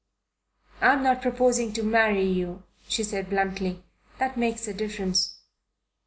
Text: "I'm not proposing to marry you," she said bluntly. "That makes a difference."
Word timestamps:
"I'm 0.81 1.03
not 1.03 1.21
proposing 1.21 1.73
to 1.73 1.83
marry 1.83 2.25
you," 2.25 2.63
she 2.87 3.03
said 3.03 3.29
bluntly. 3.29 3.83
"That 4.17 4.35
makes 4.35 4.67
a 4.67 4.73
difference." 4.73 5.37